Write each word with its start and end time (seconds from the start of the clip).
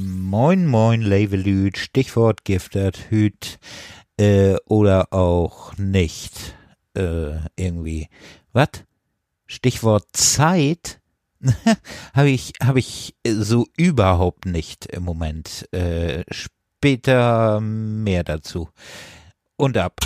Moin 0.00 0.68
Moin 0.68 1.02
Levelüt, 1.02 1.76
Stichwort 1.76 2.44
Giftert 2.44 3.10
Hüt 3.10 3.58
äh, 4.16 4.54
oder 4.66 5.12
auch 5.12 5.76
nicht. 5.76 6.54
Äh, 6.94 7.38
irgendwie. 7.56 8.08
Was? 8.52 8.68
Stichwort 9.46 10.04
Zeit 10.12 11.00
habe 12.14 12.30
ich, 12.30 12.52
hab 12.62 12.76
ich 12.76 13.16
so 13.26 13.66
überhaupt 13.76 14.46
nicht 14.46 14.86
im 14.86 15.02
Moment. 15.02 15.66
Äh, 15.72 16.22
später 16.30 17.60
mehr 17.60 18.22
dazu. 18.22 18.68
Und 19.56 19.76
ab. 19.78 19.96